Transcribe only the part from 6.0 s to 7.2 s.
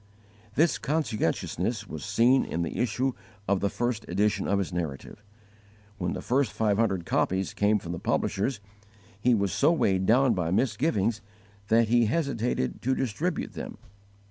the first five hundred